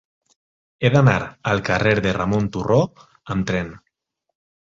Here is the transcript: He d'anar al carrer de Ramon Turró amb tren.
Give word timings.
He 0.79 0.89
d'anar 0.95 1.17
al 1.51 1.61
carrer 1.67 1.91
de 2.07 2.15
Ramon 2.19 2.49
Turró 2.57 2.81
amb 3.37 3.49
tren. 3.53 3.71